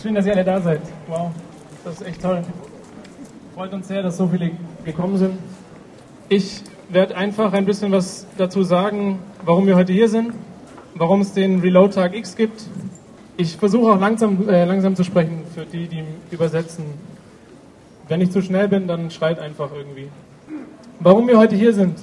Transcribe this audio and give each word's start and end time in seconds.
Schön, 0.00 0.14
dass 0.14 0.26
ihr 0.26 0.32
alle 0.32 0.44
da 0.44 0.60
seid. 0.60 0.80
Wow, 1.06 1.30
das 1.84 2.00
ist 2.00 2.06
echt 2.06 2.20
toll. 2.20 2.42
Freut 3.54 3.72
uns 3.72 3.88
sehr, 3.88 4.02
dass 4.02 4.16
so 4.16 4.26
viele 4.26 4.50
gekommen 4.84 5.16
sind. 5.16 5.38
Ich 6.28 6.62
werde 6.88 7.16
einfach 7.16 7.52
ein 7.52 7.64
bisschen 7.64 7.92
was 7.92 8.26
dazu 8.36 8.64
sagen, 8.64 9.20
warum 9.44 9.66
wir 9.66 9.76
heute 9.76 9.92
hier 9.92 10.08
sind, 10.08 10.32
warum 10.94 11.20
es 11.20 11.32
den 11.32 11.60
Reload 11.60 11.94
Tag 11.94 12.14
X 12.16 12.34
gibt. 12.34 12.64
Ich 13.36 13.56
versuche 13.56 13.92
auch 13.92 14.00
langsam, 14.00 14.48
äh, 14.48 14.64
langsam 14.64 14.96
zu 14.96 15.04
sprechen 15.04 15.42
für 15.54 15.64
die, 15.64 15.86
die 15.86 16.04
übersetzen. 16.30 16.84
Wenn 18.08 18.20
ich 18.20 18.30
zu 18.30 18.42
schnell 18.42 18.68
bin, 18.68 18.88
dann 18.88 19.10
schreit 19.10 19.38
einfach 19.38 19.70
irgendwie. 19.74 20.08
Warum 20.98 21.28
wir 21.28 21.38
heute 21.38 21.54
hier 21.54 21.72
sind. 21.72 21.98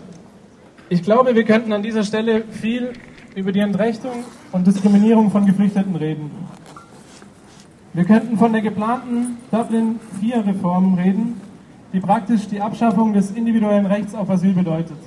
Ich 0.89 1.03
glaube, 1.03 1.35
wir 1.35 1.43
könnten 1.43 1.73
an 1.73 1.83
dieser 1.83 2.03
Stelle 2.03 2.43
viel 2.51 2.93
über 3.35 3.51
die 3.51 3.59
Entrechtung 3.59 4.23
und 4.51 4.65
Diskriminierung 4.65 5.29
von 5.29 5.45
Geflüchteten 5.45 5.95
reden. 5.95 6.31
Wir 7.93 8.05
könnten 8.05 8.37
von 8.37 8.53
der 8.53 8.61
geplanten 8.61 9.37
Dublin 9.51 9.99
IV-Reform 10.21 10.93
reden, 10.93 11.41
die 11.91 11.99
praktisch 11.99 12.47
die 12.47 12.61
Abschaffung 12.61 13.11
des 13.11 13.31
individuellen 13.31 13.85
Rechts 13.85 14.15
auf 14.15 14.29
Asyl 14.29 14.53
bedeutet. 14.53 14.97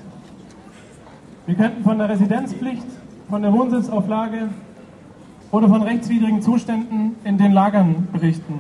Wir 1.47 1.55
könnten 1.55 1.83
von 1.83 1.97
der 1.97 2.11
Residenzpflicht, 2.11 2.87
von 3.31 3.41
der 3.41 3.55
Wohnsitzauflage 3.55 4.51
oder 5.51 5.69
von 5.69 5.81
rechtswidrigen 5.81 6.43
Zuständen 6.43 7.17
in 7.25 7.39
den 7.39 7.53
Lagern 7.53 8.07
berichten. 8.13 8.59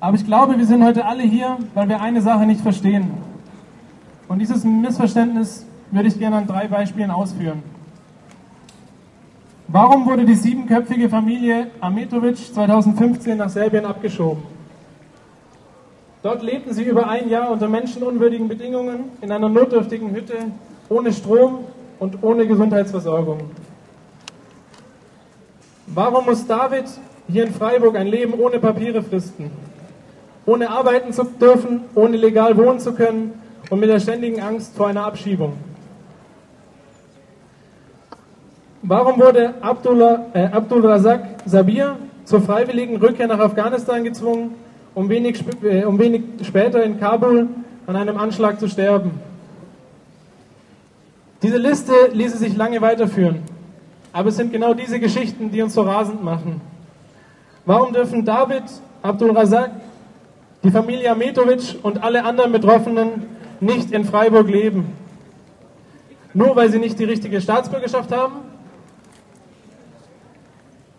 Aber 0.00 0.16
ich 0.16 0.26
glaube, 0.26 0.58
wir 0.58 0.66
sind 0.66 0.84
heute 0.84 1.06
alle 1.06 1.22
hier, 1.22 1.56
weil 1.72 1.88
wir 1.88 2.02
eine 2.02 2.20
Sache 2.20 2.44
nicht 2.44 2.60
verstehen. 2.60 3.12
Und 4.28 4.40
dieses 4.40 4.62
Missverständnis 4.64 5.64
würde 5.90 6.08
ich 6.08 6.18
gerne 6.18 6.36
an 6.36 6.46
drei 6.46 6.68
Beispielen 6.68 7.10
ausführen. 7.10 7.62
Warum 9.68 10.04
wurde 10.06 10.26
die 10.26 10.34
siebenköpfige 10.34 11.08
Familie 11.08 11.68
Ametovic 11.80 12.36
2015 12.36 13.38
nach 13.38 13.48
Serbien 13.48 13.86
abgeschoben? 13.86 14.42
Dort 16.22 16.42
lebten 16.42 16.74
sie 16.74 16.84
über 16.84 17.08
ein 17.08 17.30
Jahr 17.30 17.50
unter 17.50 17.68
menschenunwürdigen 17.68 18.46
Bedingungen 18.46 19.04
in 19.22 19.32
einer 19.32 19.48
notdürftigen 19.48 20.14
Hütte, 20.14 20.34
ohne 20.90 21.12
Strom 21.12 21.60
und 21.98 22.22
ohne 22.22 22.46
Gesundheitsversorgung. 22.46 23.50
Warum 25.86 26.26
muss 26.26 26.46
David 26.46 26.84
hier 27.28 27.46
in 27.46 27.54
Freiburg 27.54 27.96
ein 27.96 28.06
Leben 28.06 28.34
ohne 28.34 28.58
Papiere 28.58 29.02
fristen? 29.02 29.50
Ohne 30.46 30.68
arbeiten 30.68 31.12
zu 31.12 31.24
dürfen, 31.24 31.84
ohne 31.94 32.18
legal 32.18 32.56
wohnen 32.58 32.80
zu 32.80 32.92
können 32.92 33.32
und 33.70 33.80
mit 33.80 33.88
der 33.88 34.00
ständigen 34.00 34.40
Angst 34.40 34.76
vor 34.76 34.88
einer 34.88 35.06
Abschiebung? 35.06 35.54
Warum 38.86 39.18
wurde 39.18 39.54
Abdullah, 39.62 40.26
äh, 40.34 40.44
Abdul 40.44 40.86
Razak 40.86 41.38
Sabir 41.46 41.96
zur 42.26 42.42
freiwilligen 42.42 42.98
Rückkehr 42.98 43.26
nach 43.26 43.38
Afghanistan 43.38 44.04
gezwungen, 44.04 44.56
um 44.94 45.08
wenig, 45.08 45.42
äh, 45.62 45.84
um 45.84 45.98
wenig 45.98 46.22
später 46.42 46.82
in 46.82 47.00
Kabul 47.00 47.48
an 47.86 47.96
einem 47.96 48.18
Anschlag 48.18 48.60
zu 48.60 48.68
sterben? 48.68 49.12
Diese 51.42 51.56
Liste 51.56 51.94
ließe 52.12 52.36
sich 52.36 52.58
lange 52.58 52.82
weiterführen, 52.82 53.38
aber 54.12 54.28
es 54.28 54.36
sind 54.36 54.52
genau 54.52 54.74
diese 54.74 55.00
Geschichten, 55.00 55.50
die 55.50 55.62
uns 55.62 55.72
so 55.72 55.80
rasend 55.80 56.22
machen. 56.22 56.60
Warum 57.64 57.94
dürfen 57.94 58.22
David, 58.26 58.64
Abdul 59.00 59.30
Razak, 59.30 59.70
die 60.62 60.70
Familie 60.70 61.10
Ametovic 61.10 61.76
und 61.82 62.04
alle 62.04 62.22
anderen 62.22 62.52
Betroffenen 62.52 63.22
nicht 63.60 63.92
in 63.92 64.04
Freiburg 64.04 64.46
leben? 64.50 64.92
Nur 66.34 66.54
weil 66.54 66.68
sie 66.68 66.78
nicht 66.78 66.98
die 66.98 67.04
richtige 67.04 67.40
Staatsbürgerschaft 67.40 68.12
haben? 68.12 68.53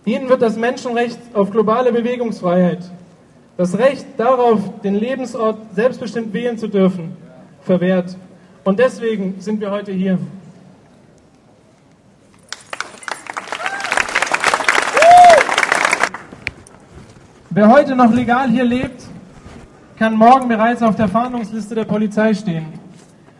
Ihnen 0.06 0.30
wird 0.30 0.44
das 0.44 0.56
Menschenrecht 0.56 1.17
auf 1.34 1.50
globale 1.50 1.92
Bewegungsfreiheit, 1.92 2.80
das 3.58 3.75
Recht 3.75 4.06
darauf, 4.17 4.59
den 4.84 4.94
Lebensort 4.94 5.58
selbstbestimmt 5.73 6.31
wählen 6.31 6.59
zu 6.59 6.67
dürfen, 6.67 7.17
verwehrt. 7.61 8.16
Und 8.64 8.77
deswegen 8.77 9.42
sind 9.42 9.60
wir 9.60 9.71
heute 9.71 9.92
hier. 9.92 10.20
Wer 17.49 17.70
heute 17.72 17.95
noch 17.95 18.14
legal 18.14 18.49
hier 18.49 18.66
lebt, 18.66 19.02
kann 19.98 20.14
morgen 20.14 20.48
bereits 20.48 20.83
auf 20.83 20.95
der 20.95 21.08
Fahndungsliste 21.08 21.73
der 21.73 21.86
Polizei 21.86 22.36
stehen. 22.36 22.66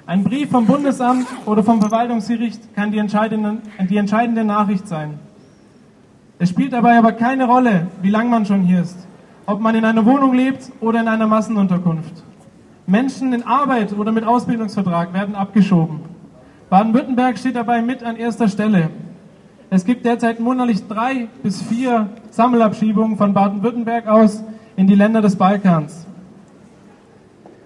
Ein 0.08 0.24
Brief 0.24 0.50
vom 0.50 0.66
Bundesamt 0.66 1.28
oder 1.46 1.64
vom 1.64 1.80
Verwaltungsgericht 1.80 2.74
kann 2.74 2.92
die 2.92 2.98
entscheidende, 2.98 3.58
die 3.88 3.98
entscheidende 3.98 4.44
Nachricht 4.44 4.88
sein. 4.88 5.20
Es 6.38 6.50
spielt 6.50 6.74
dabei 6.74 6.98
aber 6.98 7.14
keine 7.14 7.46
Rolle, 7.46 7.88
wie 8.02 8.10
lange 8.10 8.30
man 8.30 8.46
schon 8.46 8.62
hier 8.62 8.82
ist, 8.82 9.08
ob 9.46 9.62
man 9.62 9.74
in 9.76 9.86
einer 9.86 10.06
Wohnung 10.06 10.34
lebt 10.34 10.72
oder 10.82 11.00
in 11.00 11.08
einer 11.08 11.28
Massenunterkunft. 11.28 12.24
Menschen 12.88 13.32
in 13.34 13.44
Arbeit 13.44 13.94
oder 13.94 14.12
mit 14.12 14.26
Ausbildungsvertrag 14.26 15.14
werden 15.14 15.34
abgeschoben. 15.34 16.02
Baden-Württemberg 16.70 17.38
steht 17.38 17.56
dabei 17.56 17.82
mit 17.82 18.04
an 18.04 18.18
erster 18.18 18.50
Stelle. 18.50 18.90
Es 19.70 19.86
gibt 19.86 20.06
derzeit 20.06 20.40
monatlich 20.40 20.86
drei 20.88 21.30
bis 21.42 21.62
vier 21.62 22.10
Sammelabschiebungen 22.32 23.18
von 23.18 23.34
Baden-Württemberg 23.34 24.08
aus 24.08 24.44
in 24.76 24.88
die 24.88 24.96
Länder 24.96 25.22
des 25.22 25.38
Balkans. 25.38 26.06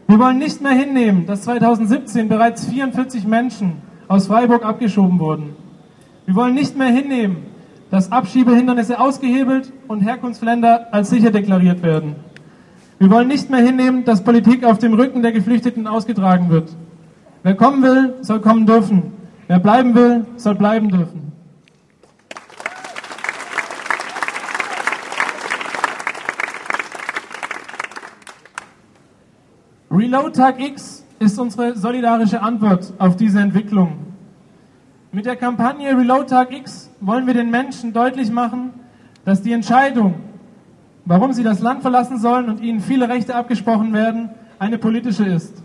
Wir 0.07 0.19
wollen 0.19 0.37
nicht 0.37 0.61
mehr 0.61 0.71
hinnehmen, 0.71 1.25
dass 1.25 1.41
2017 1.41 2.29
bereits 2.29 2.65
44 2.65 3.25
Menschen 3.25 3.81
aus 4.07 4.27
Freiburg 4.27 4.63
abgeschoben 4.63 5.19
wurden. 5.19 5.55
Wir 6.25 6.35
wollen 6.35 6.53
nicht 6.53 6.77
mehr 6.77 6.87
hinnehmen, 6.87 7.37
dass 7.91 8.11
Abschiebehindernisse 8.11 8.99
ausgehebelt 8.99 9.71
und 9.87 10.01
Herkunftsländer 10.01 10.87
als 10.91 11.09
sicher 11.09 11.31
deklariert 11.31 11.81
werden. 11.81 12.15
Wir 12.99 13.09
wollen 13.09 13.27
nicht 13.27 13.49
mehr 13.49 13.61
hinnehmen, 13.61 14.03
dass 14.03 14.23
Politik 14.23 14.63
auf 14.63 14.77
dem 14.77 14.93
Rücken 14.93 15.21
der 15.21 15.31
Geflüchteten 15.31 15.87
ausgetragen 15.87 16.49
wird. 16.49 16.69
Wer 17.43 17.55
kommen 17.55 17.81
will, 17.81 18.15
soll 18.21 18.41
kommen 18.41 18.65
dürfen. 18.65 19.13
Wer 19.47 19.59
bleiben 19.59 19.95
will, 19.95 20.25
soll 20.35 20.55
bleiben 20.55 20.89
dürfen. 20.89 21.31
Reload 29.89 30.33
Tag 30.33 30.59
X 30.61 31.03
ist 31.19 31.39
unsere 31.39 31.75
solidarische 31.75 32.41
Antwort 32.41 32.93
auf 32.99 33.15
diese 33.15 33.39
Entwicklung. 33.39 33.97
Mit 35.11 35.25
der 35.25 35.35
Kampagne 35.35 35.97
Reload 35.97 36.29
Tag 36.29 36.51
X 36.51 36.88
wollen 37.01 37.27
wir 37.27 37.33
den 37.33 37.49
Menschen 37.49 37.93
deutlich 37.93 38.31
machen, 38.31 38.71
dass 39.25 39.41
die 39.41 39.51
Entscheidung, 39.51 40.15
warum 41.05 41.33
sie 41.33 41.43
das 41.43 41.59
Land 41.59 41.81
verlassen 41.81 42.19
sollen 42.19 42.49
und 42.49 42.61
ihnen 42.61 42.81
viele 42.81 43.09
Rechte 43.09 43.35
abgesprochen 43.35 43.93
werden, 43.93 44.29
eine 44.59 44.77
politische 44.77 45.25
ist. 45.25 45.63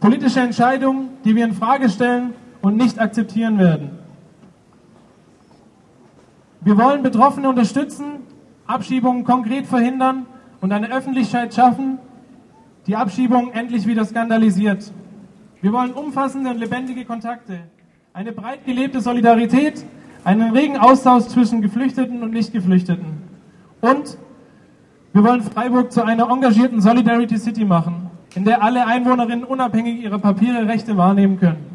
Politische 0.00 0.40
Entscheidung, 0.40 1.08
die 1.24 1.34
wir 1.34 1.44
in 1.44 1.54
Frage 1.54 1.88
stellen 1.88 2.34
und 2.62 2.76
nicht 2.76 2.98
akzeptieren 2.98 3.58
werden. 3.58 3.90
Wir 6.60 6.78
wollen 6.78 7.02
Betroffene 7.02 7.48
unterstützen, 7.48 8.20
Abschiebungen 8.66 9.24
konkret 9.24 9.66
verhindern 9.66 10.26
und 10.60 10.72
eine 10.72 10.90
Öffentlichkeit 10.90 11.54
schaffen, 11.54 11.98
die 12.86 12.96
Abschiebungen 12.96 13.52
endlich 13.52 13.86
wieder 13.86 14.04
skandalisiert. 14.04 14.90
Wir 15.60 15.72
wollen 15.72 15.92
umfassende 15.92 16.50
und 16.50 16.58
lebendige 16.58 17.04
Kontakte 17.04 17.60
eine 18.14 18.30
breit 18.32 18.64
gelebte 18.64 19.00
Solidarität, 19.00 19.84
einen 20.24 20.52
regen 20.52 20.78
Austausch 20.78 21.24
zwischen 21.24 21.62
Geflüchteten 21.62 22.22
und 22.22 22.32
Nicht-Geflüchteten. 22.32 23.04
Und 23.80 24.16
wir 25.12 25.22
wollen 25.22 25.42
Freiburg 25.42 25.92
zu 25.92 26.02
einer 26.02 26.30
engagierten 26.30 26.80
Solidarity 26.80 27.36
City 27.36 27.64
machen, 27.64 28.10
in 28.34 28.44
der 28.44 28.62
alle 28.62 28.86
Einwohnerinnen 28.86 29.44
unabhängig 29.44 30.02
ihrer 30.02 30.18
Papiere 30.18 30.66
Rechte 30.66 30.96
wahrnehmen 30.96 31.38
können. 31.38 31.66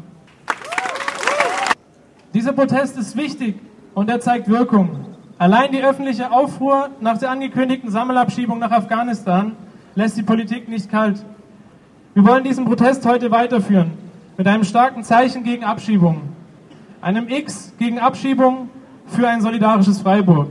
Dieser 2.34 2.52
Protest 2.52 2.98
ist 2.98 3.16
wichtig 3.16 3.56
und 3.94 4.10
er 4.10 4.20
zeigt 4.20 4.48
Wirkung. 4.48 5.06
Allein 5.38 5.72
die 5.72 5.82
öffentliche 5.82 6.30
Aufruhr 6.30 6.90
nach 7.00 7.18
der 7.18 7.30
angekündigten 7.30 7.90
Sammelabschiebung 7.90 8.58
nach 8.58 8.72
Afghanistan 8.72 9.52
lässt 9.94 10.16
die 10.16 10.22
Politik 10.22 10.68
nicht 10.68 10.90
kalt. 10.90 11.24
Wir 12.14 12.26
wollen 12.26 12.44
diesen 12.44 12.66
Protest 12.66 13.06
heute 13.06 13.30
weiterführen 13.30 13.92
mit 14.36 14.46
einem 14.46 14.64
starken 14.64 15.02
Zeichen 15.02 15.44
gegen 15.44 15.64
Abschiebungen, 15.64 16.22
einem 17.00 17.28
X 17.28 17.72
gegen 17.78 17.98
Abschiebungen 17.98 18.68
für 19.06 19.28
ein 19.28 19.40
solidarisches 19.40 20.00
Freiburg. 20.00 20.48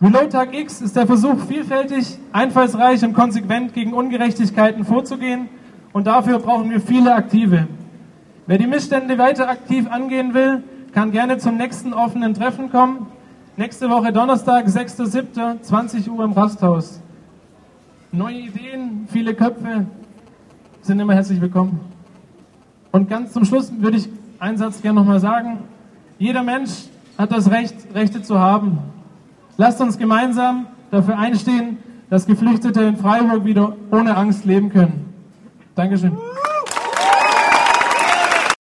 Reload 0.00 0.30
Tag 0.30 0.54
X 0.54 0.80
ist 0.80 0.96
der 0.96 1.06
Versuch, 1.06 1.38
vielfältig, 1.46 2.18
einfallsreich 2.32 3.04
und 3.04 3.14
konsequent 3.14 3.72
gegen 3.72 3.92
Ungerechtigkeiten 3.92 4.84
vorzugehen 4.84 5.48
und 5.92 6.06
dafür 6.06 6.38
brauchen 6.38 6.70
wir 6.70 6.80
viele 6.80 7.14
Aktive. 7.14 7.68
Wer 8.46 8.58
die 8.58 8.66
Missstände 8.66 9.16
weiter 9.18 9.48
aktiv 9.48 9.86
angehen 9.88 10.34
will, 10.34 10.64
kann 10.92 11.12
gerne 11.12 11.38
zum 11.38 11.56
nächsten 11.56 11.94
offenen 11.94 12.34
Treffen 12.34 12.70
kommen. 12.70 13.06
Nächste 13.56 13.88
Woche 13.88 14.12
Donnerstag, 14.12 14.66
6.7., 14.66 15.62
20 15.62 16.10
Uhr 16.10 16.24
im 16.24 16.32
Rasthaus. 16.32 17.00
Neue 18.10 18.38
Ideen, 18.40 19.06
viele 19.10 19.34
Köpfe 19.34 19.86
sind 20.82 20.98
immer 20.98 21.14
herzlich 21.14 21.40
willkommen. 21.40 21.80
Und 22.90 23.08
ganz 23.08 23.32
zum 23.32 23.44
Schluss 23.44 23.72
würde 23.78 23.98
ich 23.98 24.08
einen 24.42 24.58
Satz 24.58 24.82
gerne 24.82 24.98
nochmal 24.98 25.20
sagen. 25.20 25.60
Jeder 26.18 26.42
Mensch 26.42 26.70
hat 27.16 27.30
das 27.30 27.48
Recht, 27.48 27.76
Rechte 27.94 28.22
zu 28.22 28.40
haben. 28.40 28.78
Lasst 29.56 29.80
uns 29.80 29.96
gemeinsam 29.96 30.66
dafür 30.90 31.16
einstehen, 31.16 31.78
dass 32.10 32.26
Geflüchtete 32.26 32.82
in 32.82 32.96
Freiburg 32.96 33.44
wieder 33.44 33.76
ohne 33.92 34.16
Angst 34.16 34.44
leben 34.44 34.68
können. 34.68 35.14
Dankeschön. 35.76 36.18